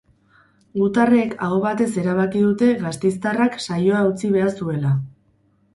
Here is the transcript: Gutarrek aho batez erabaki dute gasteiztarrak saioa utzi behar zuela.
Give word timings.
Gutarrek 0.83 1.35
aho 1.49 1.59
batez 1.65 1.89
erabaki 2.05 2.41
dute 2.47 2.71
gasteiztarrak 2.87 3.61
saioa 3.67 4.05
utzi 4.13 4.37
behar 4.39 4.55
zuela. 4.59 4.99